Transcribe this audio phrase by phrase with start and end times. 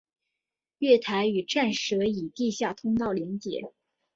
[0.79, 3.71] 月台与站舍以地下通道连结。